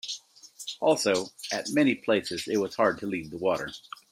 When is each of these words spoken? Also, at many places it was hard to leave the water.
Also, 0.79 1.27
at 1.53 1.67
many 1.73 1.93
places 1.93 2.47
it 2.47 2.57
was 2.57 2.73
hard 2.75 2.97
to 2.97 3.05
leave 3.05 3.29
the 3.29 3.37
water. 3.37 3.71